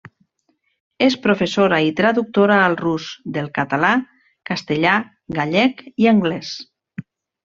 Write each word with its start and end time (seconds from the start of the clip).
És 1.07 1.15
professora 1.25 1.77
i 1.87 1.91
traductora 1.99 2.57
al 2.61 2.77
rus 2.79 3.09
del 3.35 3.49
català, 3.57 3.91
castellà, 4.51 4.95
gallec 5.41 5.85
i 6.05 6.09
anglès. 6.13 6.55